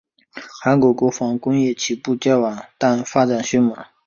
[0.63, 3.85] 韩国国防工业起步较晚但发展迅猛。